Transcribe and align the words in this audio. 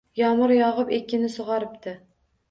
Yomg’ir 0.19 0.53
yog’ib 0.59 0.89
ekinni 0.97 1.29
sug’oribdi 1.33 1.93